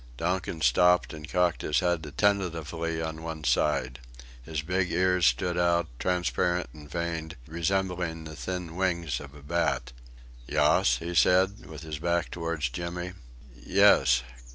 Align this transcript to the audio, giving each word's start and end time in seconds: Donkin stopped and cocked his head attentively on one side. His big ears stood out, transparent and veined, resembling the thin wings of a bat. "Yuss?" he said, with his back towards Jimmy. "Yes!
Donkin 0.17 0.61
stopped 0.61 1.13
and 1.13 1.29
cocked 1.29 1.61
his 1.61 1.79
head 1.79 2.03
attentively 2.07 2.99
on 2.99 3.21
one 3.21 3.43
side. 3.43 3.99
His 4.41 4.63
big 4.63 4.91
ears 4.91 5.27
stood 5.27 5.59
out, 5.59 5.89
transparent 5.99 6.71
and 6.73 6.89
veined, 6.89 7.35
resembling 7.45 8.23
the 8.23 8.35
thin 8.35 8.75
wings 8.75 9.19
of 9.19 9.35
a 9.35 9.43
bat. 9.43 9.91
"Yuss?" 10.47 10.97
he 10.97 11.13
said, 11.13 11.67
with 11.67 11.83
his 11.83 11.99
back 11.99 12.31
towards 12.31 12.69
Jimmy. 12.69 13.13
"Yes! 13.63 14.23